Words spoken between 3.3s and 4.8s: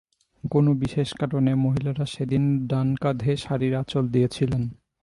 শাড়ির আঁচল দিয়েছিলেন।